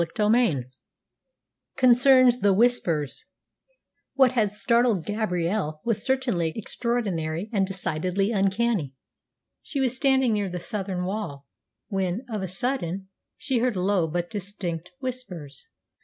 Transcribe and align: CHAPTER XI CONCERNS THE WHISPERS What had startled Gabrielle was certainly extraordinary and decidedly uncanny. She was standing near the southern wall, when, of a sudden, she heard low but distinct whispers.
CHAPTER 0.15 0.31
XI 0.33 0.63
CONCERNS 1.77 2.39
THE 2.39 2.53
WHISPERS 2.55 3.25
What 4.15 4.31
had 4.31 4.51
startled 4.51 5.05
Gabrielle 5.05 5.79
was 5.85 6.01
certainly 6.03 6.53
extraordinary 6.55 7.51
and 7.53 7.67
decidedly 7.67 8.31
uncanny. 8.31 8.95
She 9.61 9.79
was 9.79 9.95
standing 9.95 10.33
near 10.33 10.49
the 10.49 10.59
southern 10.59 11.05
wall, 11.05 11.45
when, 11.89 12.25
of 12.27 12.41
a 12.41 12.47
sudden, 12.47 13.09
she 13.37 13.59
heard 13.59 13.75
low 13.75 14.07
but 14.07 14.31
distinct 14.31 14.89
whispers. 15.01 15.67